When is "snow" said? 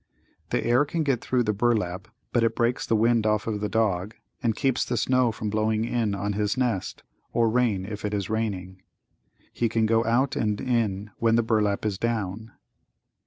4.97-5.31